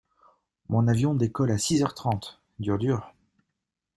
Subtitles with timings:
[0.69, 3.13] Mon avion décolle à six heure trente, dur dur!